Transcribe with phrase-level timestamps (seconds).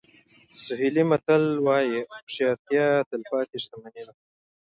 [0.63, 4.13] سوهیلي متل وایي هوښیارتیا تلپاتې شتمني ده.